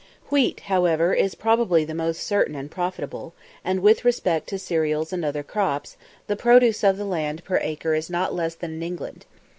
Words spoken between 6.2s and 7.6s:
the produce of the land per